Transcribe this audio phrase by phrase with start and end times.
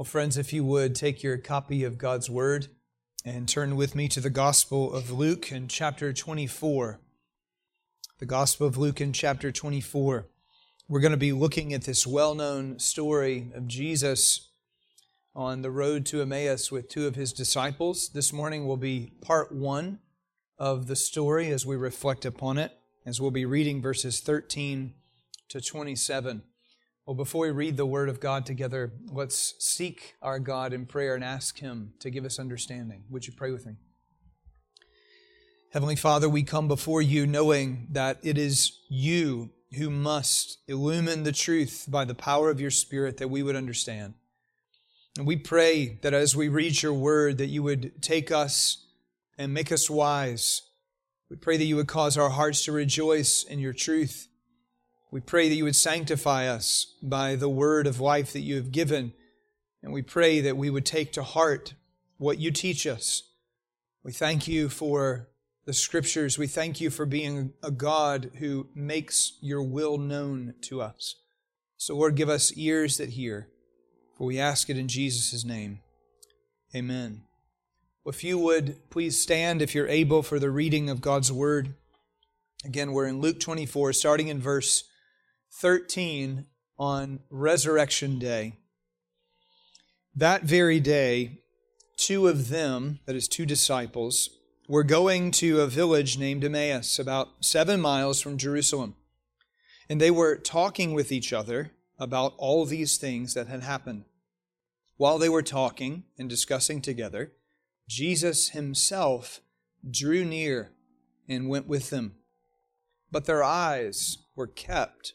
[0.00, 2.68] Well, friends, if you would take your copy of God's Word
[3.22, 6.98] and turn with me to the Gospel of Luke in chapter 24.
[8.18, 10.26] The Gospel of Luke in chapter 24.
[10.88, 14.48] We're going to be looking at this well known story of Jesus
[15.36, 18.08] on the road to Emmaus with two of his disciples.
[18.08, 19.98] This morning will be part one
[20.56, 22.72] of the story as we reflect upon it,
[23.04, 24.94] as we'll be reading verses 13
[25.50, 26.44] to 27.
[27.10, 31.16] Well, before we read the Word of God together, let's seek our God in prayer
[31.16, 33.02] and ask Him to give us understanding.
[33.10, 33.72] Would you pray with me?
[35.72, 41.32] Heavenly Father, we come before you knowing that it is you who must illumine the
[41.32, 44.14] truth by the power of your Spirit that we would understand.
[45.18, 48.86] And we pray that as we read your word, that you would take us
[49.36, 50.62] and make us wise.
[51.28, 54.28] We pray that you would cause our hearts to rejoice in your truth.
[55.10, 58.70] We pray that you would sanctify us by the word of life that you have
[58.70, 59.12] given.
[59.82, 61.74] And we pray that we would take to heart
[62.18, 63.24] what you teach us.
[64.04, 65.28] We thank you for
[65.66, 66.38] the scriptures.
[66.38, 71.16] We thank you for being a God who makes your will known to us.
[71.76, 73.48] So, Lord, give us ears that hear,
[74.16, 75.80] for we ask it in Jesus' name.
[76.74, 77.22] Amen.
[78.06, 81.74] If you would please stand if you're able for the reading of God's word.
[82.64, 84.84] Again, we're in Luke 24, starting in verse
[85.52, 86.46] 13
[86.78, 88.54] on Resurrection Day.
[90.14, 91.40] That very day,
[91.96, 94.30] two of them, that is, two disciples,
[94.68, 98.94] were going to a village named Emmaus, about seven miles from Jerusalem.
[99.88, 104.04] And they were talking with each other about all these things that had happened.
[104.96, 107.32] While they were talking and discussing together,
[107.88, 109.40] Jesus himself
[109.90, 110.70] drew near
[111.28, 112.14] and went with them.
[113.10, 115.14] But their eyes were kept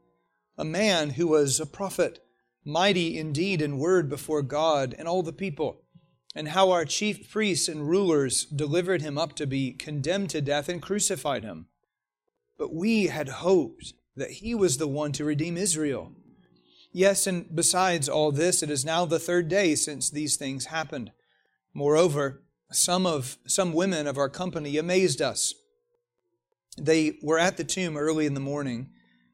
[0.61, 2.23] a man who was a prophet,
[2.63, 5.81] mighty indeed in word before God and all the people,
[6.35, 10.69] and how our chief priests and rulers delivered him up to be condemned to death
[10.69, 11.65] and crucified him.
[12.59, 16.11] But we had hoped that he was the one to redeem Israel.
[16.91, 21.11] Yes, and besides all this, it is now the third day since these things happened.
[21.73, 25.55] Moreover, some of some women of our company amazed us.
[26.77, 28.91] They were at the tomb early in the morning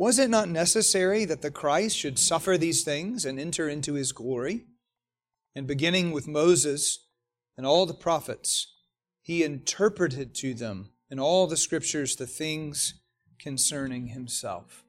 [0.00, 4.12] Was it not necessary that the Christ should suffer these things and enter into his
[4.12, 4.64] glory?
[5.54, 7.04] And beginning with Moses
[7.58, 8.76] and all the prophets,
[9.20, 12.94] he interpreted to them in all the scriptures the things
[13.38, 14.84] concerning himself.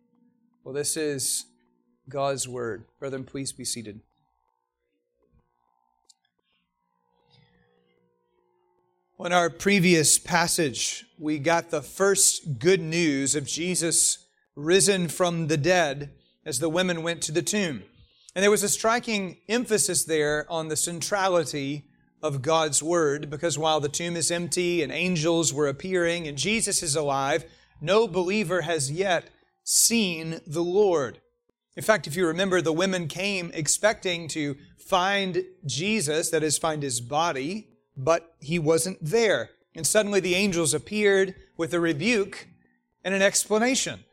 [0.64, 1.44] Well, this is
[2.08, 2.86] God's word.
[2.98, 4.00] Brethren, please be seated.
[9.20, 14.20] In our previous passage, we got the first good news of Jesus'
[14.64, 16.12] risen from the dead
[16.46, 17.84] as the women went to the tomb.
[18.36, 21.86] And there was a striking emphasis there on the centrality
[22.24, 26.82] of God's Word, because while the tomb is empty and angels were appearing and Jesus
[26.84, 27.46] is alive,
[27.82, 29.30] no believer has yet
[29.64, 31.20] seen the Lord.
[31.76, 36.84] In fact, if you remember, the women came expecting to find Jesus, that is, find
[36.84, 39.50] his body, but he wasn't there.
[39.74, 42.48] And suddenly the angels appeared with a rebuke
[43.04, 44.04] and an explanation.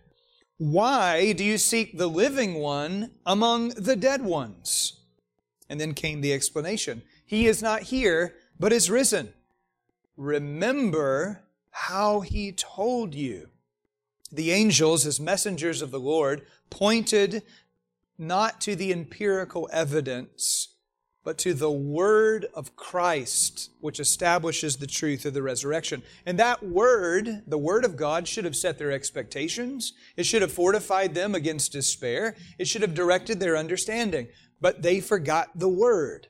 [0.59, 4.95] Why do you seek the living one among the dead ones?
[5.69, 9.33] And then came the explanation He is not here, but is risen.
[10.17, 13.49] Remember how he told you.
[14.33, 17.43] The angels, as messengers of the Lord, pointed
[18.19, 20.75] not to the empirical evidence
[21.29, 26.03] but to the word of Christ, which establishes the truth of the resurrection.
[26.25, 29.93] And that word, the word of God, should have set their expectations.
[30.17, 32.35] It should have fortified them against despair.
[32.59, 34.29] It should have directed their understanding.
[34.59, 36.29] But they forgot the word.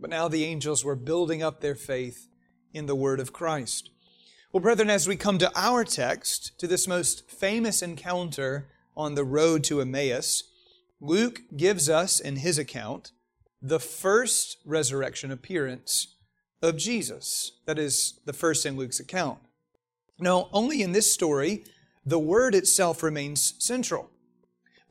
[0.00, 2.26] But now the angels were building up their faith
[2.72, 3.90] in the word of Christ.
[4.50, 9.24] Well, brethren, as we come to our text, to this most famous encounter on the
[9.24, 10.42] road to Emmaus,
[11.02, 13.12] Luke gives us in his account
[13.62, 16.16] the first resurrection appearance
[16.60, 17.52] of Jesus.
[17.66, 19.38] That is the first in Luke's account.
[20.18, 21.64] Now, only in this story,
[22.04, 24.10] the word itself remains central.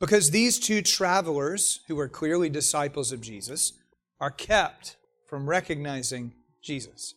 [0.00, 3.74] Because these two travelers, who are clearly disciples of Jesus,
[4.20, 4.96] are kept
[5.26, 6.32] from recognizing
[6.62, 7.14] Jesus.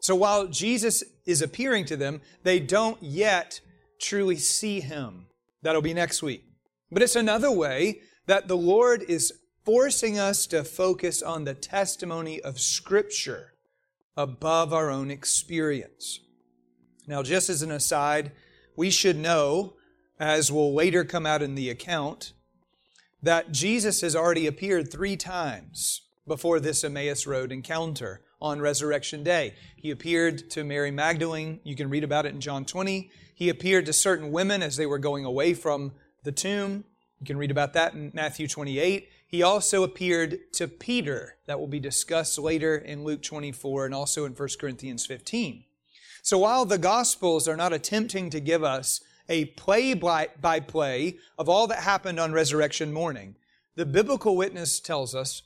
[0.00, 3.60] So while Jesus is appearing to them, they don't yet
[4.00, 5.26] truly see him.
[5.62, 6.44] That'll be next week.
[6.90, 9.32] But it's another way that the Lord is
[9.64, 13.54] forcing us to focus on the testimony of Scripture
[14.16, 16.20] above our own experience.
[17.06, 18.32] Now, just as an aside,
[18.76, 19.74] we should know,
[20.18, 22.32] as will later come out in the account,
[23.22, 29.54] that Jesus has already appeared three times before this Emmaus Road encounter on Resurrection Day.
[29.76, 31.60] He appeared to Mary Magdalene.
[31.64, 33.10] You can read about it in John 20.
[33.34, 36.84] He appeared to certain women as they were going away from the tomb.
[37.20, 39.08] You can read about that in Matthew 28.
[39.26, 41.36] He also appeared to Peter.
[41.46, 45.64] That will be discussed later in Luke 24 and also in 1 Corinthians 15.
[46.22, 51.48] So while the Gospels are not attempting to give us a play by play of
[51.48, 53.36] all that happened on resurrection morning,
[53.76, 55.42] the biblical witness tells us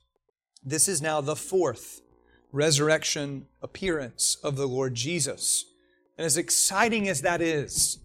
[0.63, 2.01] this is now the fourth
[2.53, 5.65] resurrection appearance of the Lord Jesus.
[6.17, 7.99] And as exciting as that is,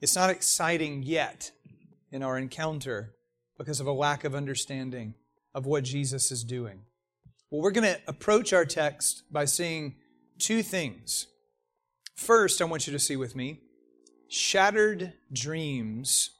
[0.00, 1.50] it's not exciting yet
[2.12, 3.14] in our encounter
[3.58, 5.14] because of a lack of understanding
[5.54, 6.82] of what Jesus is doing.
[7.50, 9.96] Well, we're going to approach our text by seeing
[10.38, 11.26] two things.
[12.14, 13.60] First, I want you to see with me
[14.28, 16.30] shattered dreams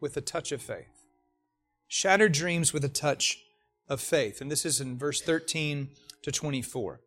[0.00, 1.04] with a touch of faith.
[1.86, 3.38] Shattered dreams with a touch
[3.88, 4.40] of faith.
[4.40, 5.88] And this is in verse 13
[6.22, 7.00] to 24.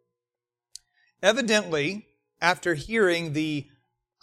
[1.21, 2.07] Evidently,
[2.41, 3.67] after hearing the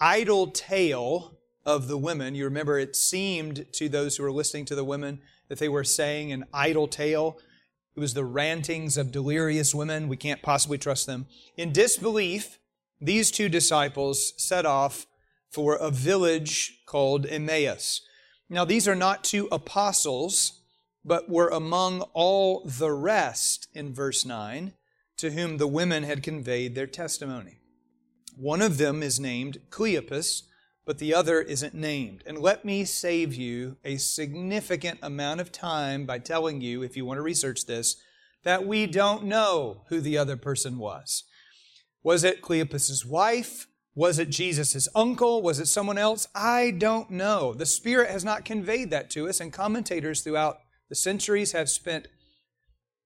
[0.00, 1.37] idle tale
[1.68, 5.20] of the women, you remember it seemed to those who were listening to the women
[5.48, 7.38] that they were saying an idle tale.
[7.94, 10.08] It was the rantings of delirious women.
[10.08, 11.26] We can't possibly trust them.
[11.58, 12.58] In disbelief,
[13.02, 15.06] these two disciples set off
[15.50, 18.00] for a village called Emmaus.
[18.48, 20.62] Now, these are not two apostles,
[21.04, 24.72] but were among all the rest in verse 9
[25.18, 27.58] to whom the women had conveyed their testimony.
[28.36, 30.44] One of them is named Cleopas,
[30.88, 32.22] but the other isn't named.
[32.24, 37.04] And let me save you a significant amount of time by telling you, if you
[37.04, 37.96] want to research this,
[38.42, 41.24] that we don't know who the other person was.
[42.02, 43.66] Was it Cleopas's wife?
[43.94, 45.42] Was it Jesus' uncle?
[45.42, 46.26] Was it someone else?
[46.34, 47.52] I don't know.
[47.52, 50.56] The Spirit has not conveyed that to us, and commentators throughout
[50.88, 52.08] the centuries have spent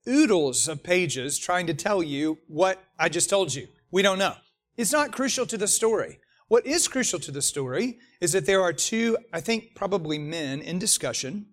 [0.08, 3.66] oodles of pages trying to tell you what I just told you.
[3.90, 4.36] We don't know.
[4.76, 6.20] It's not crucial to the story.
[6.52, 10.60] What is crucial to the story is that there are two, I think probably men
[10.60, 11.46] in discussion,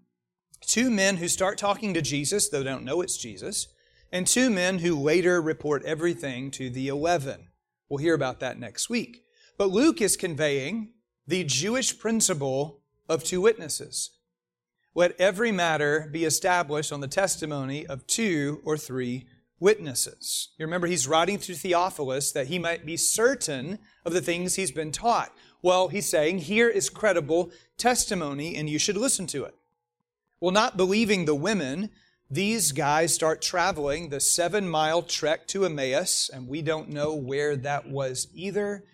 [0.60, 3.70] two men who start talking to Jesus, though don't know it's Jesus,
[4.12, 7.48] and two men who later report everything to the eleven.
[7.88, 9.24] We'll hear about that next week.
[9.58, 10.90] But Luke is conveying
[11.26, 14.10] the Jewish principle of two witnesses.
[14.94, 19.28] Let every matter be established on the testimony of two or three
[19.60, 20.50] witnesses.
[20.58, 24.72] You remember, he's writing to Theophilus that he might be certain of the things he's
[24.72, 25.34] been taught.
[25.62, 29.56] Well, he's saying, here is credible testimony, and you should listen to it.
[30.40, 31.90] Well, not believing the women,
[32.32, 37.56] these guys start traveling the seven mile trek to Emmaus, and we don't know where
[37.58, 38.86] that was either.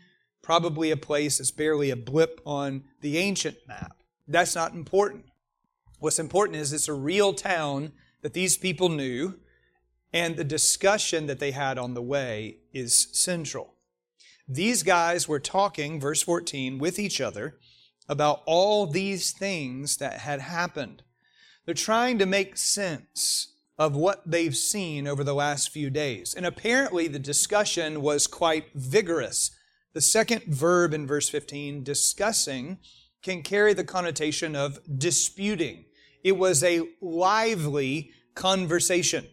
[0.41, 3.97] Probably a place that's barely a blip on the ancient map.
[4.27, 5.25] That's not important.
[5.99, 9.35] What's important is it's a real town that these people knew,
[10.15, 13.73] and the discussion that they had on the way is central.
[14.47, 17.57] These guys were talking, verse 14, with each other
[18.07, 21.03] about all these things that had happened.
[21.65, 26.33] They're trying to make sense of what they've seen over the last few days.
[26.33, 29.51] And apparently the discussion was quite vigorous.
[29.91, 32.77] The second verb in verse 15, discussing,
[33.21, 35.83] can carry the connotation of disputing.
[36.23, 39.25] It was a lively conversation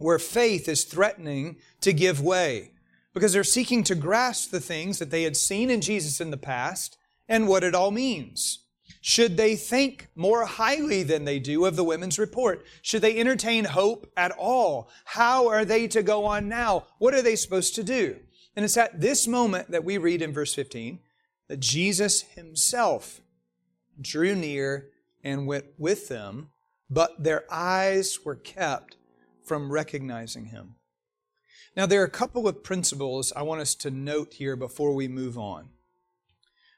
[0.00, 2.72] where faith is threatening to give way
[3.12, 6.38] because they're seeking to grasp the things that they had seen in Jesus in the
[6.38, 6.96] past
[7.28, 8.60] and what it all means.
[9.02, 12.64] Should they think more highly than they do of the women's report?
[12.80, 14.88] Should they entertain hope at all?
[15.04, 16.86] How are they to go on now?
[16.98, 18.16] What are they supposed to do?
[18.56, 20.98] And it's at this moment that we read in verse 15
[21.48, 23.20] that Jesus himself
[24.00, 24.88] drew near
[25.22, 26.48] and went with them,
[26.88, 28.96] but their eyes were kept
[29.50, 30.76] from recognizing him.
[31.76, 35.08] Now, there are a couple of principles I want us to note here before we
[35.08, 35.70] move on.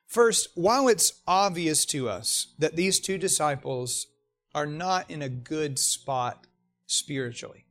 [0.07, 4.07] First, while it's obvious to us that these two disciples
[4.55, 6.47] are not in a good spot
[6.87, 7.67] spiritually,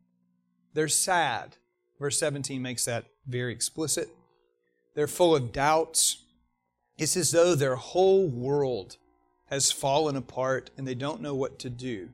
[0.76, 1.58] they're sad.
[2.00, 4.08] Verse 17 makes that very explicit.
[4.94, 6.26] They're full of doubts.
[7.00, 8.98] It's as though their whole world
[9.50, 12.10] has fallen apart and they don't know what to do.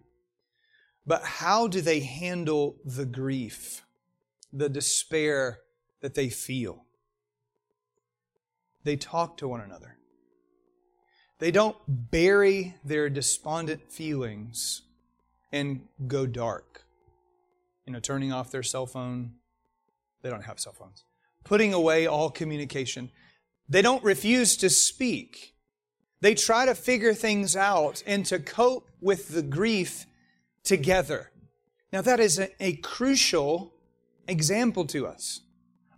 [1.07, 3.85] But how do they handle the grief,
[4.51, 5.59] the despair
[6.01, 6.83] that they feel?
[8.83, 9.97] They talk to one another.
[11.39, 14.81] They don't bury their despondent feelings
[15.51, 16.83] and go dark.
[17.85, 19.33] You know, turning off their cell phone.
[20.23, 21.05] They don't have cell phones.
[21.45, 23.11] Putting away all communication.
[23.69, 25.53] They don't refuse to speak.
[26.19, 30.05] They try to figure things out and to cope with the grief
[30.67, 31.31] together.
[31.91, 33.73] Now, that is a, a crucial
[34.27, 35.41] example to us.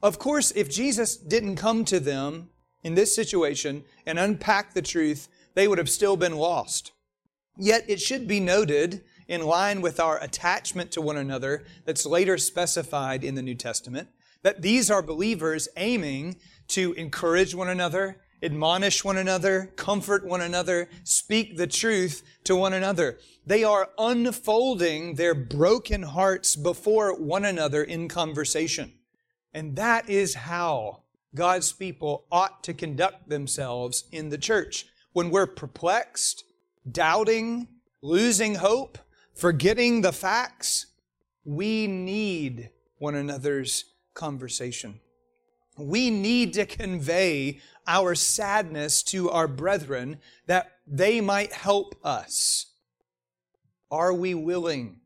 [0.01, 2.49] Of course, if Jesus didn't come to them
[2.83, 6.91] in this situation and unpack the truth, they would have still been lost.
[7.57, 12.37] Yet it should be noted, in line with our attachment to one another that's later
[12.37, 14.09] specified in the New Testament,
[14.43, 16.37] that these are believers aiming
[16.69, 22.73] to encourage one another, admonish one another, comfort one another, speak the truth to one
[22.73, 23.17] another.
[23.45, 28.93] They are unfolding their broken hearts before one another in conversation.
[29.53, 31.03] And that is how
[31.35, 34.85] God's people ought to conduct themselves in the church.
[35.13, 36.43] When we're perplexed,
[36.89, 37.67] doubting,
[38.01, 38.97] losing hope,
[39.35, 40.87] forgetting the facts,
[41.43, 44.99] we need one another's conversation.
[45.79, 52.67] We need to convey our sadness to our brethren that they might help us.
[53.89, 54.97] Are we willing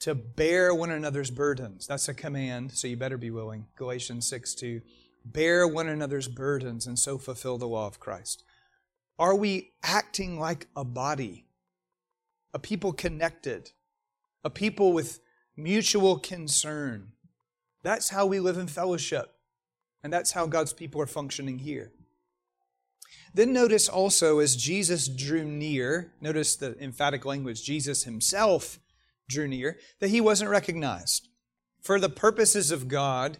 [0.00, 1.86] to bear one another's burdens?
[1.86, 3.66] That's a command, so you better be willing.
[3.76, 4.80] Galatians 6 2
[5.32, 8.44] bear one another's burdens and so fulfill the law of Christ?
[9.18, 11.46] Are we acting like a body,
[12.54, 13.72] a people connected,
[14.44, 15.20] a people with
[15.56, 17.12] mutual concern?
[17.82, 19.34] That's how we live in fellowship,
[20.02, 21.92] and that's how God's people are functioning here.
[23.34, 28.78] Then notice also as Jesus drew near, notice the emphatic language, Jesus himself
[29.28, 31.28] drew near, that he wasn't recognized.
[31.82, 33.38] For the purposes of God,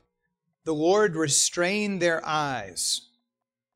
[0.65, 3.09] the Lord restrained their eyes.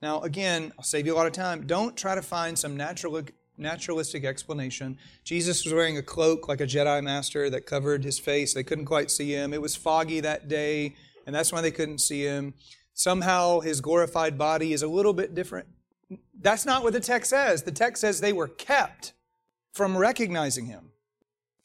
[0.03, 1.67] Now, again, I'll save you a lot of time.
[1.67, 3.23] Don't try to find some natural,
[3.57, 4.99] naturalistic explanation.
[5.25, 8.53] Jesus was wearing a cloak like a Jedi master that covered his face.
[8.53, 9.55] They couldn't quite see him.
[9.55, 12.55] It was foggy that day, and that's why they couldn't see him.
[12.95, 15.69] Somehow his glorified body is a little bit different.
[16.39, 17.63] That's not what the text says.
[17.63, 19.13] The text says they were kept
[19.73, 20.91] from recognizing him.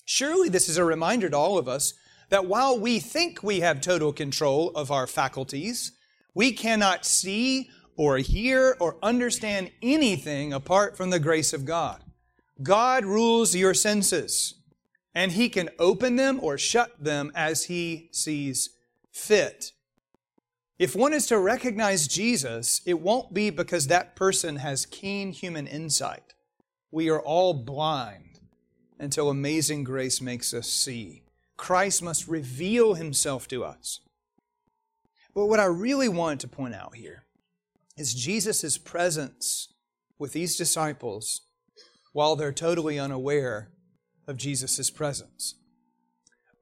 [0.05, 1.93] Surely this is a reminder to all of us
[2.29, 5.91] that while we think we have total control of our faculties,
[6.33, 12.01] we cannot see or hear or understand anything apart from the grace of God.
[12.61, 14.55] God rules your senses,
[15.13, 18.69] and He can open them or shut them as He sees
[19.17, 19.71] fit.
[20.79, 25.65] If one is to recognize Jesus, it won't be because that person has keen human
[25.65, 26.35] insight.
[26.91, 28.39] We are all blind
[28.99, 31.23] until amazing grace makes us see.
[31.57, 34.01] Christ must reveal himself to us.
[35.33, 37.25] But what I really want to point out here
[37.97, 39.73] is Jesus' presence
[40.19, 41.41] with these disciples
[42.13, 43.69] while they're totally unaware
[44.27, 45.55] of Jesus' presence.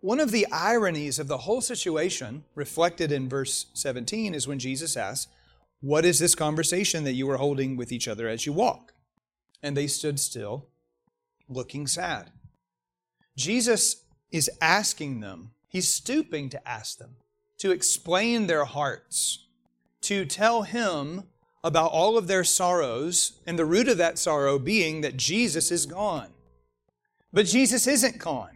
[0.05, 4.95] One of the ironies of the whole situation, reflected in verse 17, is when Jesus
[4.95, 5.31] asks,
[5.81, 8.93] What is this conversation that you are holding with each other as you walk?
[9.63, 10.67] And they stood still,
[11.49, 12.29] looking sad.
[13.35, 17.15] Jesus is asking them, he's stooping to ask them,
[17.57, 19.47] to explain their hearts,
[20.01, 21.23] to tell him
[21.63, 25.87] about all of their sorrows, and the root of that sorrow being that Jesus is
[25.87, 26.29] gone.
[27.33, 28.54] But Jesus isn't gone.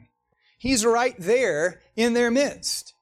[0.59, 2.93] He's right there in their midst.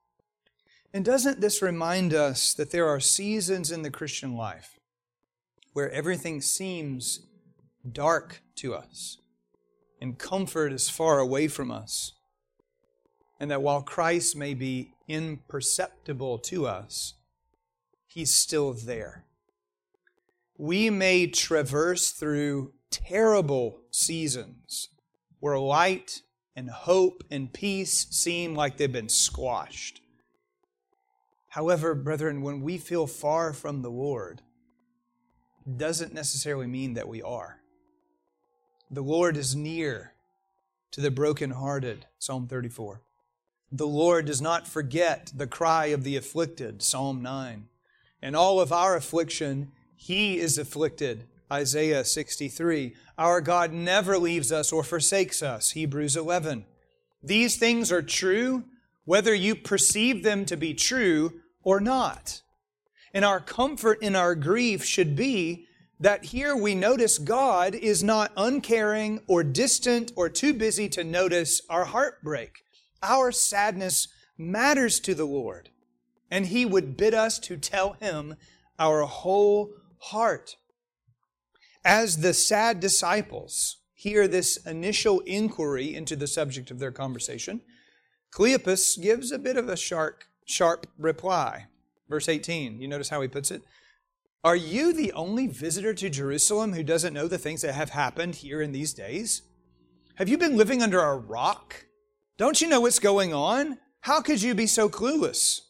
[0.94, 4.80] And doesn't this remind us that there are seasons in the Christian life
[5.74, 7.20] where everything seems
[7.92, 9.18] dark to us
[10.00, 12.14] and comfort is far away from us?
[13.40, 17.14] and that while Christ may be imperceptible to us,
[18.08, 19.26] He's still there.
[20.58, 24.90] We may traverse through terrible seasons
[25.40, 26.24] where light
[26.58, 30.02] and hope and peace seem like they've been squashed.
[31.50, 34.42] However, brethren, when we feel far from the Lord,
[35.78, 37.60] doesn't necessarily mean that we are.
[38.90, 40.14] The Lord is near
[40.92, 43.02] to the brokenhearted, Psalm 34.
[43.72, 47.68] The Lord does not forget the cry of the afflicted, Psalm 9.
[48.24, 52.96] In all of our affliction, He is afflicted Isaiah 63.
[53.18, 56.66] Our God never leaves us or forsakes us, Hebrews 11.
[57.24, 58.66] These things are true
[59.06, 62.42] whether you perceive them to be true or not.
[63.14, 65.66] And our comfort in our grief should be
[66.00, 71.62] that here we notice God is not uncaring or distant or too busy to notice
[71.70, 72.64] our heartbreak.
[73.02, 75.70] Our sadness matters to the Lord,
[76.30, 78.36] and He would bid us to tell Him
[78.78, 80.58] our whole heart.
[81.88, 87.62] As the sad disciples hear this initial inquiry into the subject of their conversation,
[88.30, 91.68] Cleopas gives a bit of a sharp, sharp reply.
[92.10, 93.62] Verse 18, you notice how he puts it?
[94.44, 98.36] Are you the only visitor to Jerusalem who doesn't know the things that have happened
[98.36, 99.44] here in these days?
[100.16, 101.86] Have you been living under a rock?
[102.36, 103.78] Don't you know what's going on?
[104.02, 105.62] How could you be so clueless?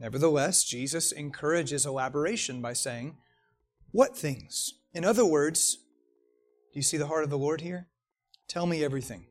[0.00, 3.18] Nevertheless, Jesus encourages elaboration by saying,
[3.90, 4.76] What things?
[4.94, 5.76] In other words,
[6.72, 7.88] do you see the heart of the Lord here?
[8.48, 9.26] Tell me everything.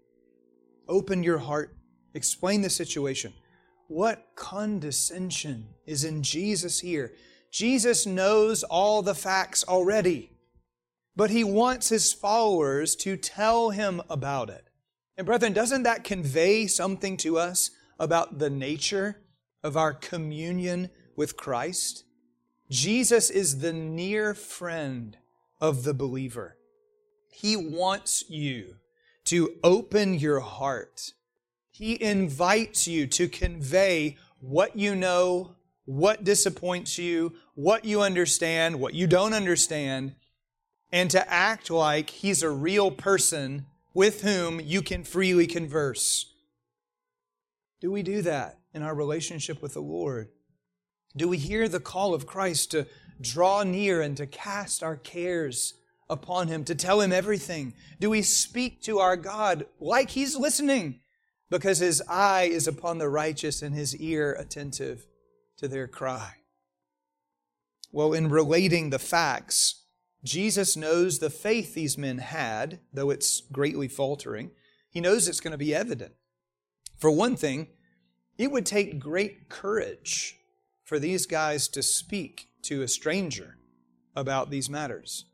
[0.87, 1.75] Open your heart.
[2.13, 3.33] Explain the situation.
[3.87, 7.13] What condescension is in Jesus here?
[7.51, 10.31] Jesus knows all the facts already,
[11.15, 14.65] but he wants his followers to tell him about it.
[15.17, 19.17] And, brethren, doesn't that convey something to us about the nature
[19.63, 22.03] of our communion with Christ?
[22.69, 25.17] Jesus is the near friend
[25.59, 26.57] of the believer.
[27.29, 28.75] He wants you
[29.25, 31.13] to open your heart
[31.77, 38.95] he invites you to convey what you know, what disappoints you, what you understand, what
[38.95, 40.15] you don't understand,
[40.91, 46.33] and to act like He's a real person with whom you can freely converse.
[47.79, 50.29] Do we do that in our relationship with the Lord?
[51.15, 52.87] Do we hear the call of Christ to
[53.21, 55.73] draw near and to cast our cares
[56.09, 57.73] upon Him, to tell Him everything?
[57.99, 61.01] Do we speak to our God like He's listening?
[61.49, 65.07] because his eye is upon the righteous and his ear attentive
[65.57, 66.35] to their cry.
[67.91, 69.83] Well, in relating the facts,
[70.23, 74.51] Jesus knows the faith these men had, though it's greatly faltering.
[74.89, 76.13] He knows it's going to be evident.
[76.97, 77.67] For one thing,
[78.37, 80.35] it would take great courage
[80.83, 83.57] for these guys to speak to a stranger
[84.15, 85.25] about these matters.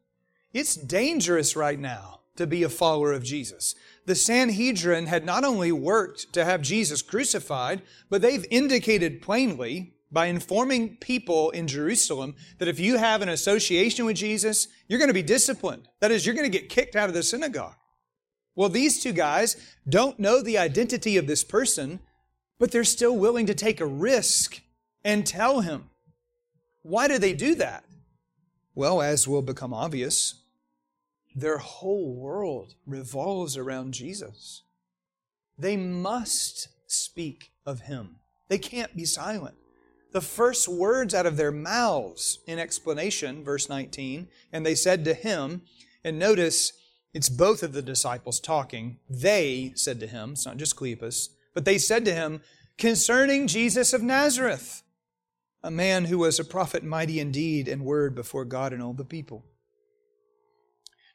[0.54, 5.72] It's dangerous right now to be a follower of Jesus the Sanhedrin had not only
[5.72, 12.68] worked to have Jesus crucified, but they've indicated plainly by informing people in Jerusalem that
[12.68, 15.88] if you have an association with Jesus, you're going to be disciplined.
[16.02, 17.76] That is, you're going to get kicked out of the synagogue.
[18.56, 19.56] Well, these two guys
[19.88, 22.00] don't know the identity of this person,
[22.60, 24.62] but they're still willing to take a risk
[25.04, 25.90] and tell him.
[26.84, 27.84] Why do they do that?
[28.76, 30.36] Well, as will become obvious,
[31.36, 34.63] their whole world revolves around Jesus.
[35.58, 38.17] They must speak of Him.
[38.50, 39.56] They can't be silent.
[40.13, 45.15] The first words out of their mouths in explanation, verse 19, and they said to
[45.15, 45.63] him,
[46.04, 46.74] and notice
[47.15, 49.00] it's both of the disciples talking.
[49.10, 52.41] They said to him, it's not just Cleopas, but they said to him
[52.78, 54.83] concerning Jesus of Nazareth,
[55.63, 58.84] a man who was a prophet mighty indeed in deed and word before God and
[58.84, 59.45] all the people.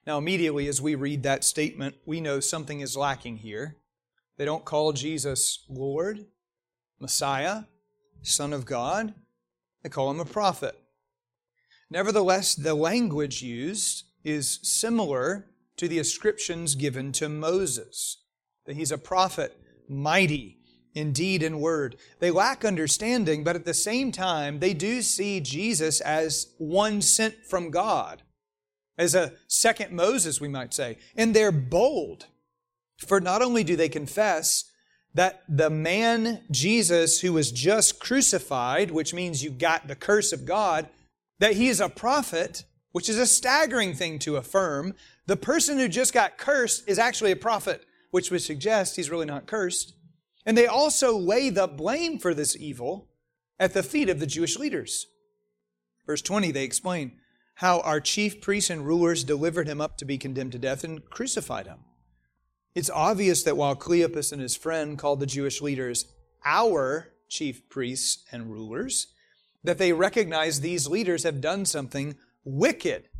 [0.06, 3.76] Now, immediately as we read that statement, we know something is lacking here.
[4.38, 6.24] They don't call Jesus Lord,
[6.98, 7.64] Messiah,
[8.22, 9.14] Son of God.
[9.82, 10.78] They call him a prophet.
[11.90, 18.22] Nevertheless, the language used is similar to the ascriptions given to Moses
[18.64, 19.58] that he's a prophet,
[19.88, 20.57] mighty
[20.94, 21.96] in deed and word.
[22.18, 27.44] They lack understanding, but at the same time, they do see Jesus as one sent
[27.44, 28.22] from God
[28.98, 30.98] as a second Moses, we might say.
[31.16, 32.26] And they're bold.
[33.06, 34.64] For not only do they confess
[35.14, 40.44] that the man Jesus who was just crucified, which means you got the curse of
[40.44, 40.88] God,
[41.38, 44.94] that he is a prophet, which is a staggering thing to affirm.
[45.26, 49.26] The person who just got cursed is actually a prophet, which would suggest he's really
[49.26, 49.94] not cursed.
[50.48, 53.10] And they also lay the blame for this evil
[53.60, 55.06] at the feet of the Jewish leaders.
[56.06, 57.18] Verse 20, they explain,
[57.56, 61.04] how our chief priests and rulers delivered him up to be condemned to death and
[61.10, 61.80] crucified him.
[62.74, 66.06] It's obvious that while Cleopas and his friend called the Jewish leaders
[66.46, 69.08] our chief priests and rulers,
[69.64, 73.10] that they recognize these leaders have done something wicked.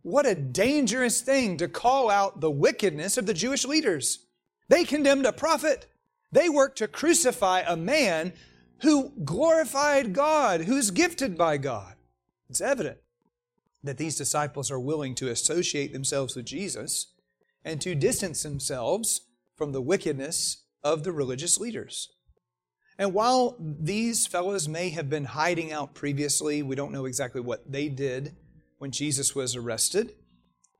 [0.00, 4.24] What a dangerous thing to call out the wickedness of the Jewish leaders.
[4.68, 5.86] They condemned a prophet.
[6.32, 8.32] They worked to crucify a man
[8.82, 11.94] who glorified God, who's gifted by God.
[12.48, 12.98] It's evident.
[13.82, 17.12] that these disciples are willing to associate themselves with Jesus
[17.64, 19.22] and to distance themselves
[19.56, 22.08] from the wickedness of the religious leaders.
[22.98, 27.70] And while these fellows may have been hiding out previously, we don't know exactly what
[27.70, 28.36] they did
[28.78, 30.14] when Jesus was arrested,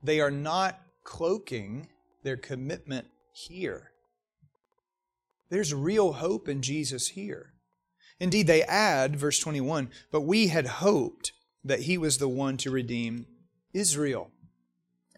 [0.02, 1.88] they are not cloaking
[2.22, 3.89] their commitment here.
[5.50, 7.52] There's real hope in Jesus here.
[8.20, 11.32] Indeed, they add, verse 21, but we had hoped
[11.64, 13.26] that he was the one to redeem
[13.72, 14.30] Israel.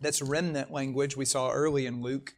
[0.00, 2.34] That's remnant language we saw early in Luke,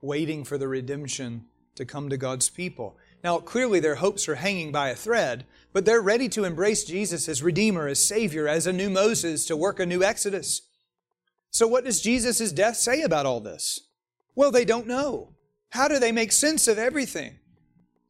[0.00, 1.44] waiting for the redemption
[1.76, 2.96] to come to God's people.
[3.22, 7.28] Now, clearly their hopes are hanging by a thread, but they're ready to embrace Jesus
[7.28, 10.62] as Redeemer, as Savior, as a new Moses to work a new Exodus.
[11.50, 13.80] So, what does Jesus' death say about all this?
[14.34, 15.34] Well, they don't know.
[15.76, 17.38] How do they make sense of everything?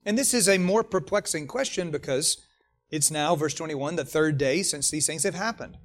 [0.05, 2.47] And this is a more perplexing question because
[2.91, 5.77] it's now, verse 21, the third day since these things have happened.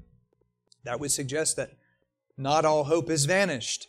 [0.83, 1.71] That would suggest that
[2.37, 3.87] not all hope is vanished.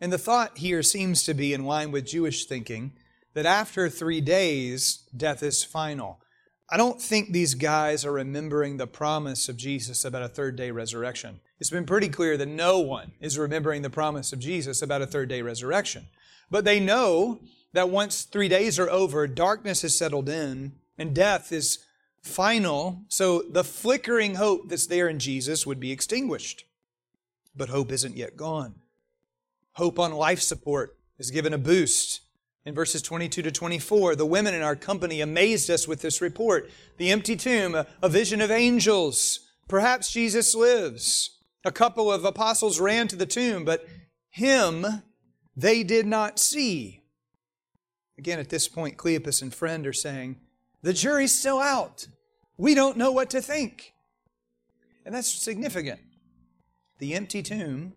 [0.00, 2.92] And the thought here seems to be in line with Jewish thinking
[3.34, 6.20] that after three days, death is final.
[6.70, 10.70] I don't think these guys are remembering the promise of Jesus about a third day
[10.70, 11.40] resurrection.
[11.58, 15.06] It's been pretty clear that no one is remembering the promise of Jesus about a
[15.08, 16.06] third day resurrection.
[16.50, 17.40] But they know
[17.72, 21.78] that once three days are over, darkness has settled in and death is
[22.22, 23.02] final.
[23.08, 26.64] So the flickering hope that's there in Jesus would be extinguished.
[27.54, 28.76] But hope isn't yet gone.
[29.72, 32.20] Hope on life support is given a boost.
[32.64, 36.70] In verses 22 to 24, the women in our company amazed us with this report.
[36.96, 39.40] The empty tomb, a vision of angels.
[39.68, 41.38] Perhaps Jesus lives.
[41.64, 43.86] A couple of apostles ran to the tomb, but
[44.30, 44.86] him
[45.56, 47.02] they did not see.
[48.18, 50.36] Again, at this point, Cleopas and friend are saying,
[50.82, 52.06] The jury's still out.
[52.56, 53.92] We don't know what to think.
[55.04, 56.00] And that's significant.
[56.98, 57.94] The empty tomb,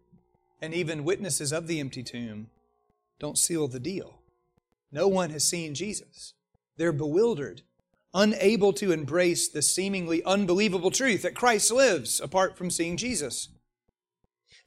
[0.61, 2.49] and even witnesses of the empty tomb,
[3.19, 4.19] don't seal the deal.
[4.91, 6.33] No one has seen Jesus.
[6.77, 7.61] They're bewildered,
[8.13, 13.49] unable to embrace the seemingly unbelievable truth that Christ lives apart from seeing Jesus.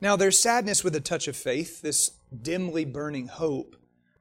[0.00, 3.76] Now, their sadness with a touch of faith, this dimly burning hope,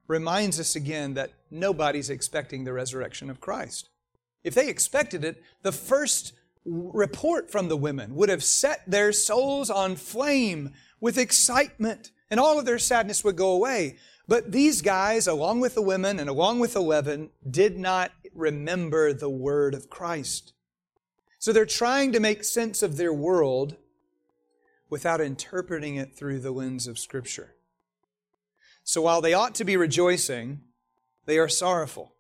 [0.08, 3.90] reminds us again that nobody's expecting the resurrection of Christ.
[4.44, 6.34] If they expected it, the first
[6.66, 12.60] report from the women would have set their souls on flame with excitement, and all
[12.60, 13.98] of their sadness would go away.
[14.28, 19.14] But these guys, along with the women and along with the eleven, did not remember
[19.14, 20.54] the word of Christ.
[21.40, 23.78] So they're trying to make sense of their world
[24.90, 27.56] without interpreting it through the lens of Scripture.
[28.84, 30.62] So while they ought to be rejoicing,
[31.26, 32.16] they are sorrowful.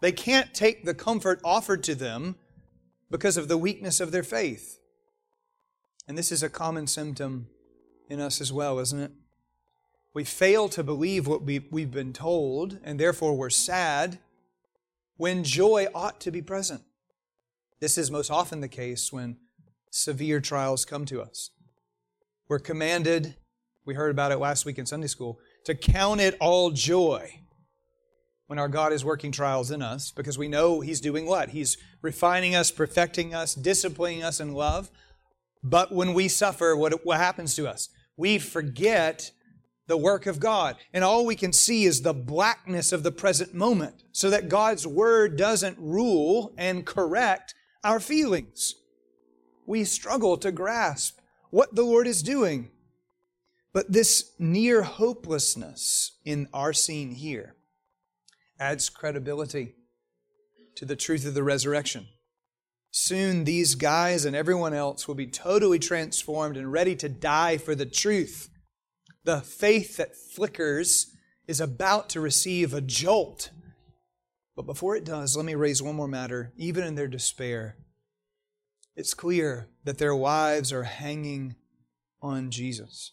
[0.00, 2.36] They can't take the comfort offered to them
[3.10, 4.78] because of the weakness of their faith.
[6.06, 7.48] And this is a common symptom
[8.08, 9.12] in us as well, isn't it?
[10.14, 14.18] We fail to believe what we, we've been told, and therefore we're sad
[15.16, 16.82] when joy ought to be present.
[17.80, 19.38] This is most often the case when
[19.90, 21.50] severe trials come to us.
[22.52, 23.34] We're commanded,
[23.86, 27.40] we heard about it last week in Sunday school, to count it all joy
[28.46, 31.48] when our God is working trials in us because we know He's doing what?
[31.48, 34.90] He's refining us, perfecting us, disciplining us in love.
[35.64, 37.88] But when we suffer, what, what happens to us?
[38.18, 39.30] We forget
[39.86, 40.76] the work of God.
[40.92, 44.86] And all we can see is the blackness of the present moment so that God's
[44.86, 48.74] Word doesn't rule and correct our feelings.
[49.64, 51.18] We struggle to grasp
[51.52, 52.70] what the Lord is doing.
[53.74, 57.54] But this near hopelessness in our scene here
[58.58, 59.74] adds credibility
[60.76, 62.08] to the truth of the resurrection.
[62.90, 67.74] Soon, these guys and everyone else will be totally transformed and ready to die for
[67.74, 68.48] the truth.
[69.24, 71.14] The faith that flickers
[71.46, 73.50] is about to receive a jolt.
[74.56, 76.52] But before it does, let me raise one more matter.
[76.56, 77.76] Even in their despair,
[78.96, 81.56] it's clear that their wives are hanging
[82.20, 83.12] on Jesus.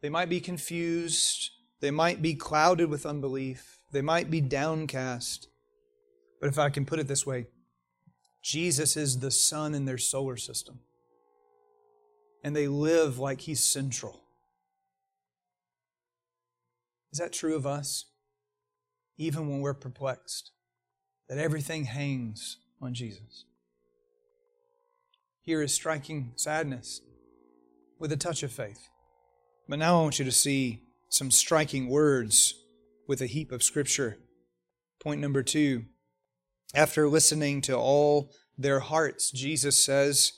[0.00, 1.50] They might be confused,
[1.80, 5.48] they might be clouded with unbelief, they might be downcast.
[6.40, 7.46] But if I can put it this way,
[8.42, 10.80] Jesus is the sun in their solar system.
[12.42, 14.20] And they live like He's central.
[17.12, 18.06] Is that true of us?
[19.16, 20.50] Even when we're perplexed,
[21.28, 23.44] that everything hangs on Jesus.
[25.44, 27.02] Here is striking sadness
[27.98, 28.88] with a touch of faith.
[29.68, 30.80] But now I want you to see
[31.10, 32.54] some striking words
[33.06, 34.16] with a heap of Scripture.
[35.02, 35.84] Point number two
[36.74, 40.32] after listening to all their hearts, Jesus says,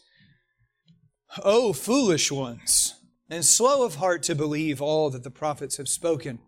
[1.42, 2.95] O foolish ones,
[3.31, 6.40] and slow of heart to believe all that the prophets have spoken.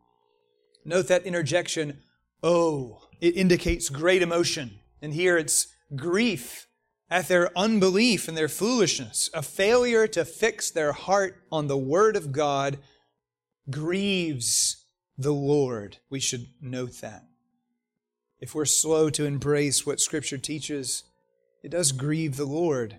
[0.84, 2.00] Note that interjection,
[2.42, 4.78] oh, it indicates great emotion.
[5.00, 6.67] And here it's grief
[7.10, 9.30] at their unbelief and their foolishness.
[9.32, 12.78] A failure to fix their heart on the Word of God
[13.70, 14.84] grieves
[15.16, 15.98] the Lord.
[16.10, 17.24] We should note that.
[18.40, 21.04] If we're slow to embrace what Scripture teaches,
[21.62, 22.98] it does grieve the Lord.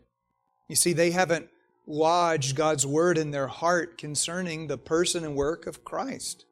[0.68, 1.50] You see, they haven't
[1.88, 6.46] lodged God's word in their heart concerning the person and work of Christ.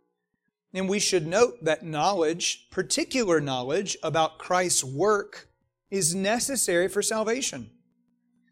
[0.73, 5.46] And we should note that knowledge, particular knowledge about Christ's work,
[5.89, 7.69] is necessary for salvation.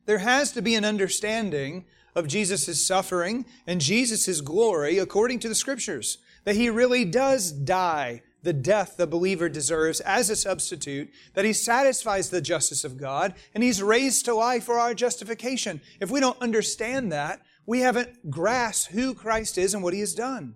[0.05, 5.55] There has to be an understanding of Jesus' suffering and Jesus' glory according to the
[5.55, 11.43] Scriptures, that He really does die the death the believer deserves as a substitute, that
[11.43, 15.81] he satisfies the justice of God, and he's raised to life for our justification.
[15.99, 20.13] If we don't understand that, we haven't grasped who Christ is and what he has
[20.13, 20.55] done.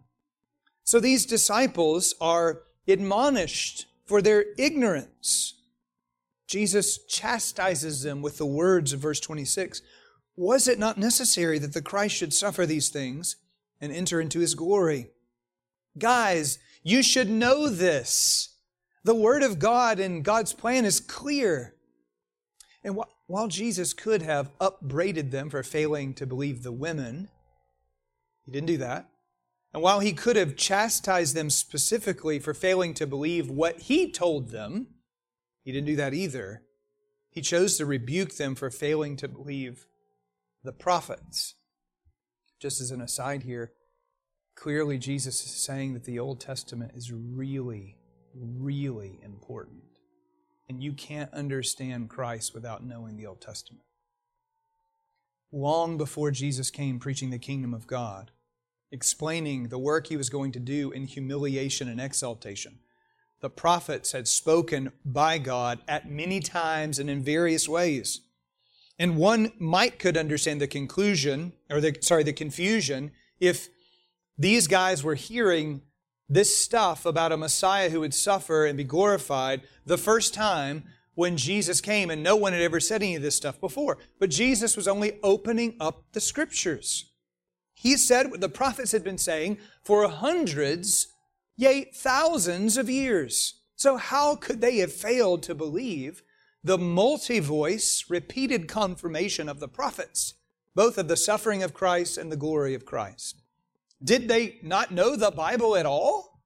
[0.84, 5.56] So these disciples are admonished for their ignorance.
[6.50, 9.84] Jesus chastises them with the words of verse 26
[10.36, 13.36] Was it not necessary that the Christ should suffer these things
[13.80, 15.12] and enter into his glory?
[16.00, 18.56] Guys, you should know this.
[19.04, 21.76] The Word of God and God's plan is clear.
[22.84, 27.30] And wh- while Jesus could have upbraided them for failing to believe the women,
[28.44, 29.08] he didn't do that.
[29.72, 34.50] And while he could have chastised them specifically for failing to believe what he told
[34.50, 34.88] them,
[35.70, 36.64] he didn't do that either.
[37.30, 39.86] He chose to rebuke them for failing to believe
[40.64, 41.56] the prophets.
[42.60, 43.72] Just as an aside here,
[44.60, 47.96] Clearly, Jesus is saying that the Old Testament is really,
[48.36, 49.84] really important.
[50.68, 53.86] And you can't understand Christ without knowing the Old Testament.
[55.54, 58.32] Long before Jesus came preaching the kingdom of God,
[58.92, 62.80] explaining the work he was going to do in humiliation and exaltation,
[63.42, 68.22] the prophets had spoken by God at many times and in various ways.
[68.98, 73.70] And one might could understand the conclusion, or the, sorry, the confusion, if
[74.38, 75.82] these guys were hearing
[76.28, 80.84] this stuff about a Messiah who would suffer and be glorified the first time
[81.16, 83.98] when Jesus came, and no one had ever said any of this stuff before.
[84.20, 87.12] But Jesus was only opening up the scriptures.
[87.74, 91.08] He said what the prophets had been saying for hundreds,
[91.60, 93.56] yea, thousands of years.
[93.76, 96.24] So, how could they have failed to believe
[96.64, 100.36] the multi voice, repeated confirmation of the prophets,
[100.74, 103.42] both of the suffering of Christ and the glory of Christ?
[104.02, 106.42] Did they not know the Bible at all?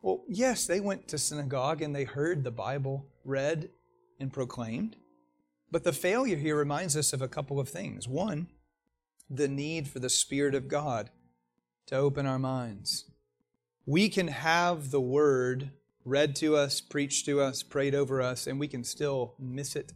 [0.00, 3.70] Well, yes, they went to synagogue and they heard the Bible read
[4.20, 4.96] and proclaimed.
[5.70, 8.06] But the failure here reminds us of a couple of things.
[8.06, 8.48] One,
[9.28, 11.10] the need for the Spirit of God
[11.86, 13.11] to open our minds.
[13.86, 15.70] We can have the Word
[16.04, 19.92] read to us, preached to us, prayed over us, and we can still miss it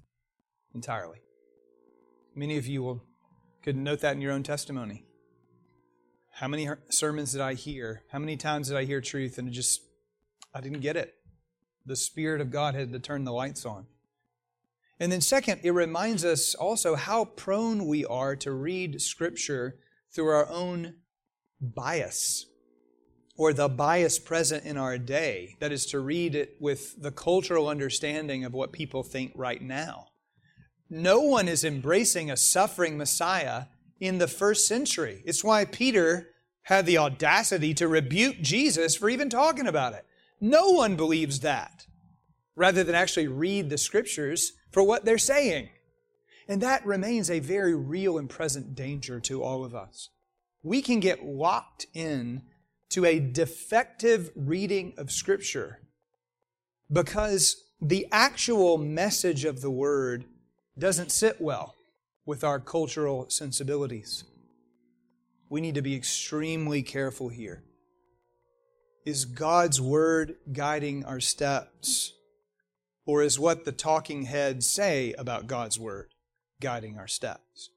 [0.74, 1.18] entirely.
[2.34, 3.04] Many of you will,
[3.62, 5.04] could note that in your own testimony.
[6.32, 8.02] How many sermons did I hear?
[8.10, 9.82] How many times did I hear truth and just,
[10.52, 11.14] I didn't get it?
[11.86, 13.86] The Spirit of God had to turn the lights on.
[14.98, 19.76] And then, second, it reminds us also how prone we are to read Scripture
[20.10, 20.94] through our own
[21.60, 22.46] bias
[23.36, 25.56] or the bias present in our day.
[25.60, 30.06] That is, to read it with the cultural understanding of what people think right now.
[30.88, 33.64] No one is embracing a suffering Messiah
[34.00, 35.22] in the first century.
[35.24, 36.28] It's why Peter
[36.62, 40.04] had the audacity to rebuke Jesus for even talking about it.
[40.40, 41.86] No one believes that,
[42.54, 45.68] rather than actually read the scriptures for what they're saying.
[46.48, 50.10] And that remains a very real and present danger to all of us.
[50.62, 52.42] We can get locked in
[52.90, 55.80] to a defective reading of Scripture
[56.90, 60.24] because the actual message of the Word
[60.78, 61.74] doesn't sit well
[62.24, 64.24] with our cultural sensibilities.
[65.48, 67.62] We need to be extremely careful here.
[69.04, 72.12] Is God's Word guiding our steps?
[73.06, 76.08] Or is what the talking heads say about God's Word
[76.60, 77.70] guiding our steps?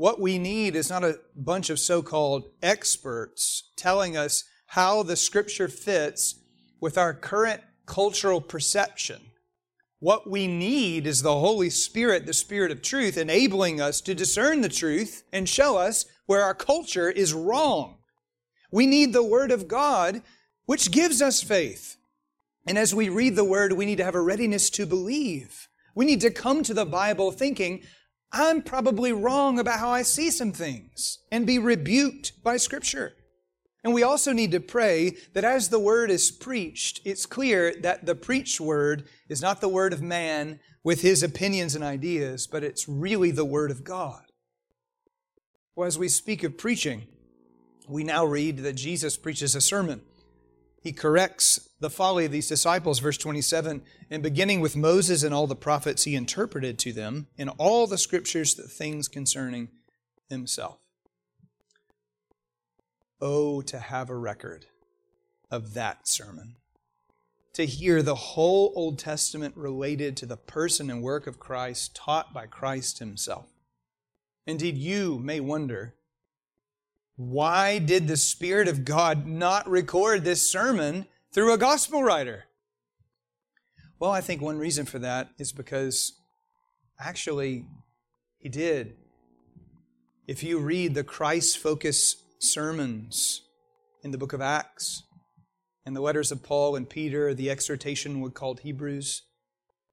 [0.00, 5.14] What we need is not a bunch of so called experts telling us how the
[5.14, 6.36] Scripture fits
[6.80, 9.20] with our current cultural perception.
[9.98, 14.62] What we need is the Holy Spirit, the Spirit of truth, enabling us to discern
[14.62, 17.98] the truth and show us where our culture is wrong.
[18.72, 20.22] We need the Word of God,
[20.64, 21.98] which gives us faith.
[22.66, 25.68] And as we read the Word, we need to have a readiness to believe.
[25.94, 27.82] We need to come to the Bible thinking,
[28.32, 33.14] I'm probably wrong about how I see some things and be rebuked by Scripture.
[33.82, 38.06] And we also need to pray that as the word is preached, it's clear that
[38.06, 42.62] the preached word is not the word of man with his opinions and ideas, but
[42.62, 44.22] it's really the word of God.
[45.74, 47.06] Well, as we speak of preaching,
[47.88, 50.02] we now read that Jesus preaches a sermon.
[50.80, 55.46] He corrects the folly of these disciples, verse 27, and beginning with Moses and all
[55.46, 59.68] the prophets, he interpreted to them in all the scriptures the things concerning
[60.30, 60.78] himself.
[63.20, 64.66] Oh, to have a record
[65.50, 66.56] of that sermon.
[67.54, 72.32] To hear the whole Old Testament related to the person and work of Christ taught
[72.32, 73.48] by Christ Himself.
[74.46, 75.94] Indeed, you may wonder
[77.20, 81.04] why did the Spirit of God not record this sermon
[81.34, 82.44] through a gospel writer?
[83.98, 86.14] Well, I think one reason for that is because
[86.98, 87.66] actually
[88.38, 88.96] He did.
[90.26, 93.42] If you read the Christ focused sermons
[94.02, 95.02] in the book of Acts
[95.84, 99.24] and the letters of Paul and Peter, the exhortation we called Hebrews.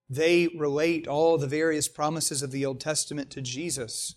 [0.10, 4.16] They relate all the various promises of the Old Testament to Jesus,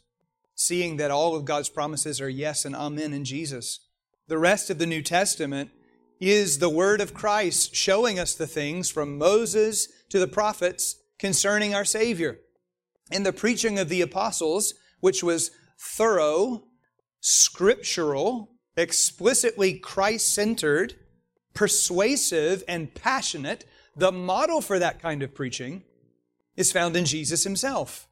[0.60, 3.80] seeing that all of God's promises are yes and amen in Jesus.
[4.28, 5.70] The rest of the New Testament
[6.20, 11.74] is the Word of Christ showing us the things from Moses to the prophets concerning
[11.74, 12.40] our Savior.
[13.10, 16.64] And the preaching of the apostles, which was thorough
[17.20, 20.94] scriptural, explicitly Christ centered,
[21.54, 23.64] persuasive, and passionate,
[23.96, 25.84] the model for that kind of preaching
[26.54, 28.09] is found in Jesus himself.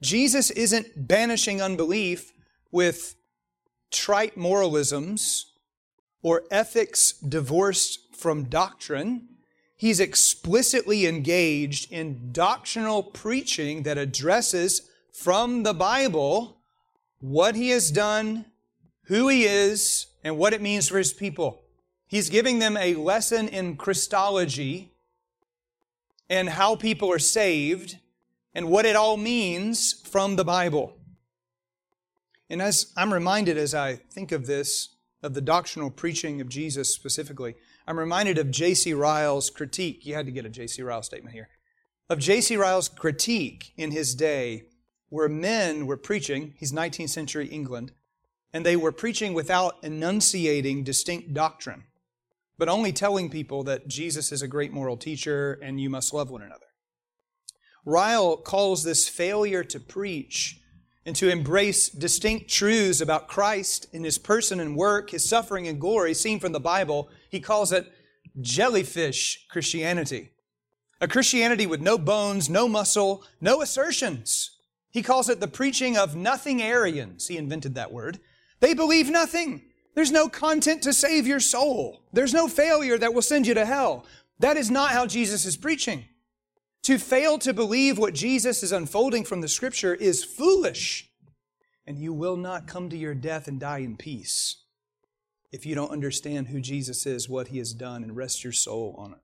[0.00, 2.32] Jesus isn't banishing unbelief
[2.70, 3.16] with
[3.90, 5.52] trite moralisms
[6.22, 9.28] or ethics divorced from doctrine.
[9.76, 16.58] He's explicitly engaged in doctrinal preaching that addresses from the Bible
[17.20, 18.44] what he has done,
[19.04, 21.62] who he is, and what it means for his people.
[22.06, 24.92] He's giving them a lesson in Christology
[26.28, 27.98] and how people are saved
[28.54, 30.96] and what it all means from the Bible.
[32.50, 36.94] And as I'm reminded as I think of this, of the doctrinal preaching of Jesus
[36.94, 37.56] specifically,
[37.86, 38.94] I'm reminded of J.C.
[38.94, 40.06] Ryle's critique.
[40.06, 40.82] You had to get a J.C.
[40.82, 41.48] Ryle statement here.
[42.08, 42.56] Of J.C.
[42.56, 44.64] Ryle's critique in his day
[45.10, 47.92] where men were preaching, he's 19th century England,
[48.52, 51.84] and they were preaching without enunciating distinct doctrine,
[52.56, 56.30] but only telling people that Jesus is a great moral teacher and you must love
[56.30, 56.67] one another.
[57.88, 60.60] Ryle calls this failure to preach
[61.06, 65.80] and to embrace distinct truths about Christ in his person and work, his suffering and
[65.80, 67.90] glory seen from the Bible, he calls it
[68.42, 70.32] jellyfish Christianity.
[71.00, 74.50] A Christianity with no bones, no muscle, no assertions.
[74.90, 77.28] He calls it the preaching of nothingarians.
[77.28, 78.20] He invented that word.
[78.60, 79.62] They believe nothing.
[79.94, 82.02] There's no content to save your soul.
[82.12, 84.04] There's no failure that will send you to hell.
[84.40, 86.04] That is not how Jesus is preaching.
[86.84, 91.10] To fail to believe what Jesus is unfolding from the scripture is foolish.
[91.86, 94.56] And you will not come to your death and die in peace
[95.50, 98.94] if you don't understand who Jesus is, what he has done, and rest your soul
[98.98, 99.18] on it.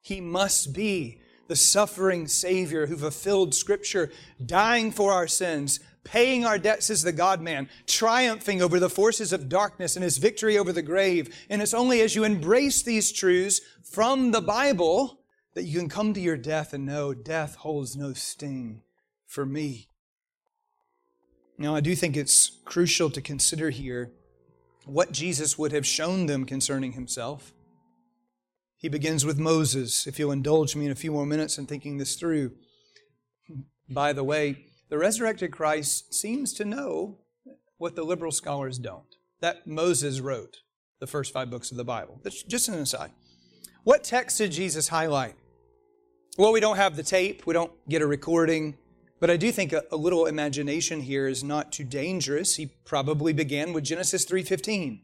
[0.00, 4.10] He must be the suffering Savior who fulfilled Scripture,
[4.44, 9.32] dying for our sins, paying our debts as the God man, triumphing over the forces
[9.32, 11.34] of darkness and his victory over the grave.
[11.50, 15.19] And it's only as you embrace these truths from the Bible
[15.54, 18.82] that you can come to your death and know death holds no sting
[19.26, 19.88] for me.
[21.58, 24.12] Now, I do think it's crucial to consider here
[24.86, 27.52] what Jesus would have shown them concerning himself.
[28.78, 31.98] He begins with Moses, if you'll indulge me in a few more minutes in thinking
[31.98, 32.52] this through.
[33.90, 37.18] By the way, the resurrected Christ seems to know
[37.76, 39.04] what the liberal scholars don't.
[39.40, 40.58] That Moses wrote
[40.98, 42.20] the first five books of the Bible.
[42.22, 43.10] That's just an aside.
[43.84, 45.34] What text did Jesus highlight?
[46.38, 48.76] Well, we don't have the tape, we don't get a recording,
[49.18, 52.54] but I do think a, a little imagination here is not too dangerous.
[52.54, 55.00] He probably began with Genesis 3:15.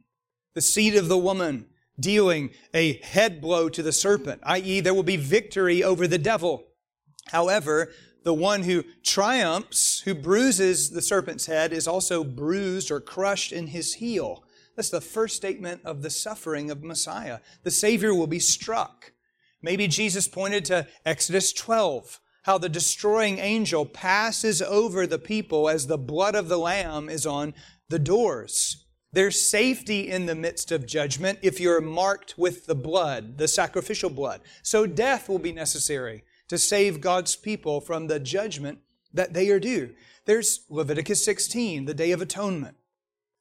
[0.54, 1.66] The seed of the woman
[1.98, 6.68] dealing a head blow to the serpent, i.e., there will be victory over the devil.
[7.26, 7.90] However,
[8.22, 13.68] the one who triumphs, who bruises the serpent's head, is also bruised or crushed in
[13.68, 14.44] his heel.
[14.76, 17.40] That's the first statement of the suffering of Messiah.
[17.64, 19.12] The Savior will be struck.
[19.66, 25.88] Maybe Jesus pointed to Exodus 12, how the destroying angel passes over the people as
[25.88, 27.52] the blood of the Lamb is on
[27.88, 28.86] the doors.
[29.12, 34.08] There's safety in the midst of judgment if you're marked with the blood, the sacrificial
[34.08, 34.42] blood.
[34.62, 38.78] So death will be necessary to save God's people from the judgment
[39.12, 39.96] that they are due.
[40.26, 42.76] There's Leviticus 16, the Day of Atonement.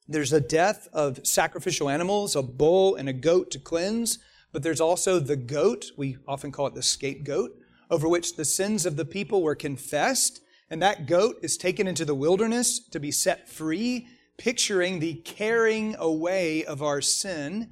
[0.08, 4.18] There's a death of sacrificial animals, a bull and a goat to cleanse,
[4.56, 7.50] but there's also the goat, we often call it the scapegoat,
[7.90, 10.40] over which the sins of the people were confessed,
[10.70, 15.94] and that goat is taken into the wilderness to be set free, picturing the carrying
[15.98, 17.70] away of our sin,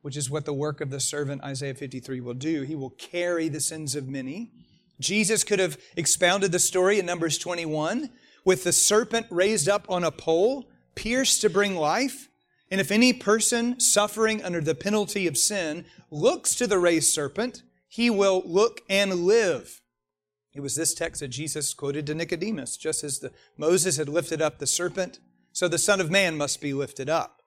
[0.00, 2.62] which is what the work of the servant Isaiah 53 will do.
[2.62, 4.50] He will carry the sins of many.
[4.98, 8.08] Jesus could have expounded the story in Numbers 21
[8.46, 12.30] with the serpent raised up on a pole pierced to bring life.
[12.70, 17.62] And if any person suffering under the penalty of sin looks to the raised serpent,
[17.88, 19.80] he will look and live.
[20.54, 24.40] It was this text that Jesus quoted to Nicodemus, just as the, Moses had lifted
[24.40, 25.18] up the serpent,
[25.52, 27.42] so the Son of Man must be lifted up.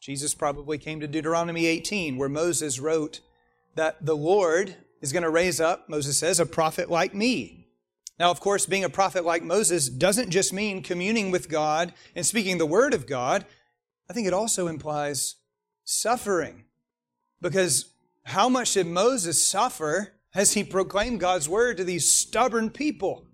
[0.00, 3.20] Jesus probably came to Deuteronomy 18, where Moses wrote
[3.74, 7.62] that the Lord is going to raise up, Moses says, a prophet like me
[8.22, 12.24] now, of course, being a prophet like Moses doesn't just mean communing with God and
[12.24, 13.44] speaking the word of God.
[14.08, 15.36] I think it also implies
[15.84, 16.64] suffering.
[17.40, 17.92] Because
[18.24, 23.26] how much did Moses suffer as he proclaimed God's word to these stubborn people?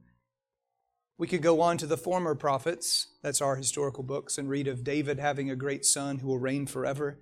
[1.18, 4.84] We could go on to the former prophets, that's our historical books, and read of
[4.84, 7.18] David having a great son who will reign forever.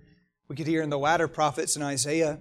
[0.47, 2.39] We could hear in the latter prophets in Isaiah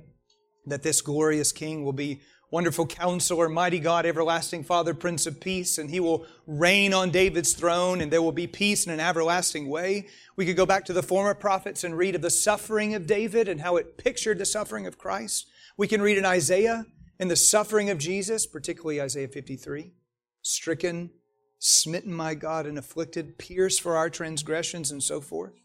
[0.66, 2.20] that this glorious king will be
[2.56, 7.52] Wonderful counselor, mighty God, everlasting Father, Prince of Peace, and he will reign on David's
[7.52, 10.06] throne, and there will be peace in an everlasting way.
[10.36, 13.46] We could go back to the former prophets and read of the suffering of David
[13.46, 15.48] and how it pictured the suffering of Christ.
[15.76, 16.86] We can read in Isaiah
[17.18, 19.92] and the suffering of Jesus, particularly Isaiah 53.
[20.40, 21.10] Stricken,
[21.58, 25.60] smitten, my God, and afflicted, pierced for our transgressions, and so forth.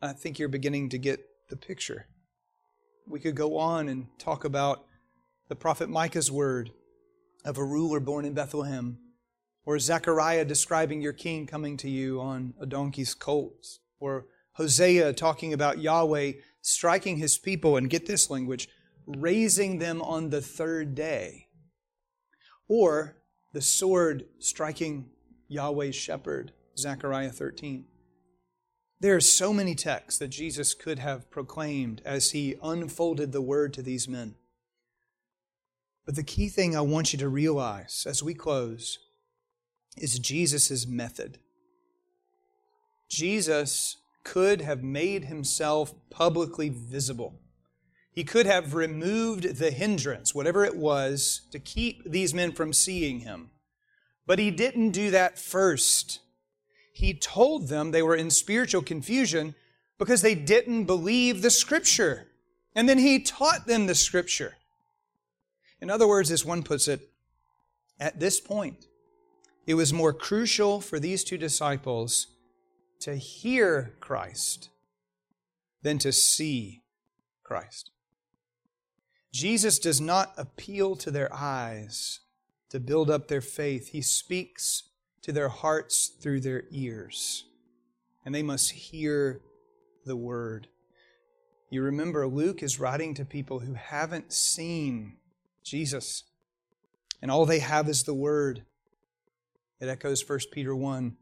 [0.00, 1.20] I think you're beginning to get
[1.50, 2.06] the picture.
[3.06, 4.85] We could go on and talk about
[5.48, 6.70] the prophet Micah's word
[7.44, 8.98] of a ruler born in Bethlehem,
[9.64, 15.52] or Zechariah describing your king coming to you on a donkey's colt, or Hosea talking
[15.52, 18.68] about Yahweh striking his people, and get this language,
[19.06, 21.46] raising them on the third day,
[22.68, 23.16] or
[23.52, 25.08] the sword striking
[25.46, 27.84] Yahweh's shepherd, Zechariah 13.
[28.98, 33.72] There are so many texts that Jesus could have proclaimed as he unfolded the word
[33.74, 34.34] to these men.
[36.06, 38.98] But the key thing I want you to realize as we close
[39.98, 41.38] is Jesus' method.
[43.08, 47.40] Jesus could have made himself publicly visible.
[48.12, 53.20] He could have removed the hindrance, whatever it was, to keep these men from seeing
[53.20, 53.50] him.
[54.26, 56.20] But he didn't do that first.
[56.92, 59.54] He told them they were in spiritual confusion
[59.98, 62.28] because they didn't believe the Scripture.
[62.74, 64.54] And then he taught them the Scripture.
[65.80, 67.10] In other words, as one puts it,
[67.98, 68.86] at this point,
[69.66, 72.28] it was more crucial for these two disciples
[73.00, 74.70] to hear Christ
[75.82, 76.82] than to see
[77.42, 77.90] Christ.
[79.32, 82.20] Jesus does not appeal to their eyes
[82.70, 83.88] to build up their faith.
[83.88, 84.84] He speaks
[85.22, 87.44] to their hearts through their ears,
[88.24, 89.40] and they must hear
[90.04, 90.68] the word.
[91.68, 95.16] You remember, Luke is writing to people who haven't seen
[95.66, 96.22] Jesus.
[97.20, 98.62] And all they have is the Word.
[99.80, 101.16] It echoes 1 Peter 1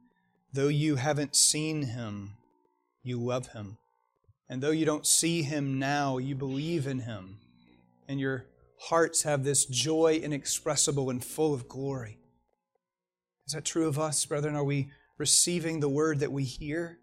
[0.52, 2.34] Though you haven't seen Him,
[3.02, 3.78] you love Him.
[4.48, 7.38] And though you don't see Him now, you believe in Him.
[8.06, 8.44] And your
[8.78, 12.18] hearts have this joy inexpressible and full of glory.
[13.46, 14.54] Is that true of us, brethren?
[14.54, 16.98] Are we receiving the Word that we hear?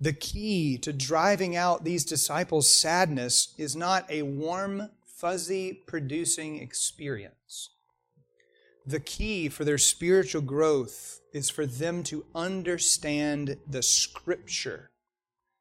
[0.00, 4.90] The key to driving out these disciples' sadness is not a warm
[5.24, 7.70] fuzzy producing experience.
[8.86, 14.90] The key for their spiritual growth is for them to understand the Scripture.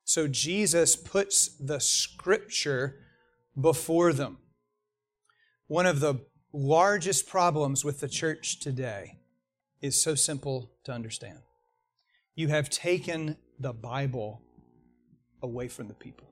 [0.03, 3.05] So Jesus puts the Scripture
[3.57, 4.39] before them.
[5.67, 6.15] One of the
[6.51, 9.19] largest problems with the church today
[9.81, 11.39] is so simple to understand.
[12.35, 14.41] You have taken the Bible
[15.41, 16.27] away from the people.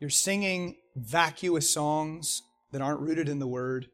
[0.00, 2.42] You're singing vacuous songs
[2.72, 3.88] that aren't rooted in the Word.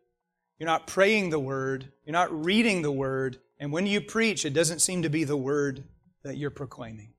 [0.59, 1.93] You're not praying the Word.
[2.05, 3.39] You're not reading the Word.
[3.59, 5.85] And when you preach, it doesn't seem to be the Word
[6.23, 7.13] that you're proclaiming.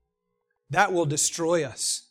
[0.70, 2.10] That will destroy us.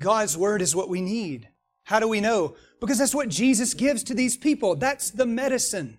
[0.00, 1.48] God's Word is what we need.
[1.84, 2.56] How do we know?
[2.80, 4.74] Because that's what Jesus gives to these people.
[4.74, 5.98] That's the medicine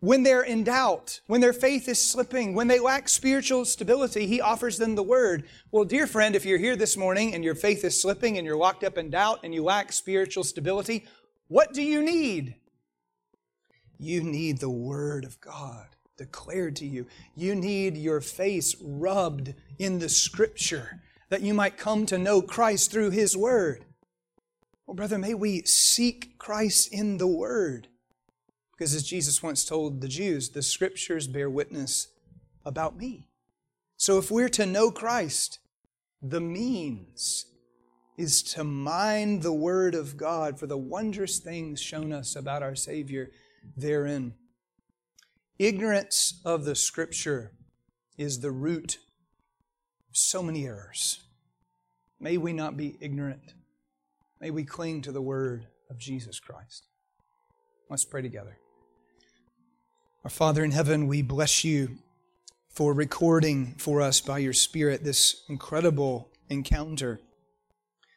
[0.00, 4.40] when they're in doubt, when their faith is slipping, when they lack spiritual stability, He
[4.40, 5.44] offers them the Word.
[5.70, 8.56] Well, dear friend, if you're here this morning and your faith is slipping and you're
[8.56, 11.06] locked up in doubt and you lack spiritual stability,
[11.48, 12.56] what do you need?
[13.98, 15.86] You need the Word of God
[16.18, 17.06] declared to you.
[17.34, 22.90] You need your face rubbed in the Scripture that you might come to know Christ
[22.90, 23.84] through His Word.
[24.86, 27.88] Well, brother, may we seek Christ in the Word.
[28.76, 32.08] Because as Jesus once told the Jews, the Scriptures bear witness
[32.64, 33.28] about me.
[33.96, 35.60] So if we're to know Christ,
[36.20, 37.46] the means
[38.18, 42.74] is to mind the Word of God for the wondrous things shown us about our
[42.74, 43.30] Savior
[43.76, 44.34] therein.
[45.58, 47.52] Ignorance of the Scripture
[48.18, 48.98] is the root
[50.10, 51.22] of so many errors.
[52.20, 53.54] May we not be ignorant.
[54.40, 56.88] May we cling to the Word of Jesus Christ.
[57.88, 58.58] Let's pray together.
[60.26, 61.98] Our Father in heaven, we bless you
[62.68, 67.20] for recording for us by your Spirit this incredible encounter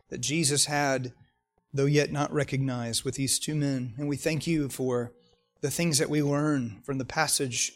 [0.10, 1.14] that Jesus had,
[1.72, 3.94] though yet not recognized, with these two men.
[3.96, 5.12] And we thank you for
[5.62, 7.74] the things that we learn from the passage.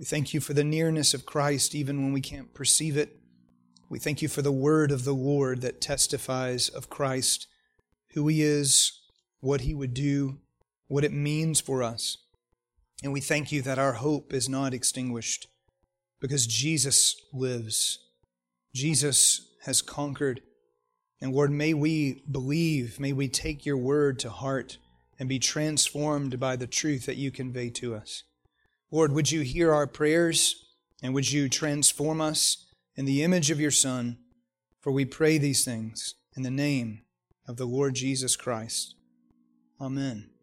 [0.00, 3.20] We thank you for the nearness of Christ even when we can't perceive it.
[3.88, 7.46] We thank you for the word of the Lord that testifies of Christ,
[8.14, 9.00] who he is,
[9.38, 10.40] what he would do,
[10.88, 12.18] what it means for us.
[13.02, 15.48] And we thank you that our hope is not extinguished
[16.20, 17.98] because Jesus lives.
[18.74, 20.40] Jesus has conquered.
[21.20, 24.78] And Lord, may we believe, may we take your word to heart
[25.18, 28.24] and be transformed by the truth that you convey to us.
[28.90, 30.64] Lord, would you hear our prayers
[31.02, 32.66] and would you transform us
[32.96, 34.18] in the image of your Son?
[34.80, 37.02] For we pray these things in the name
[37.46, 38.94] of the Lord Jesus Christ.
[39.80, 40.33] Amen.